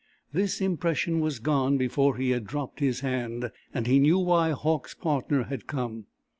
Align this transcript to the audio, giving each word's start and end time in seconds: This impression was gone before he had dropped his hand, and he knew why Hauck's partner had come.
This 0.33 0.61
impression 0.61 1.19
was 1.19 1.37
gone 1.37 1.77
before 1.77 2.17
he 2.17 2.31
had 2.31 2.47
dropped 2.47 2.79
his 2.79 3.01
hand, 3.01 3.51
and 3.71 3.85
he 3.85 3.99
knew 3.99 4.17
why 4.17 4.49
Hauck's 4.49 4.95
partner 4.95 5.43
had 5.43 5.67
come. 5.67 6.05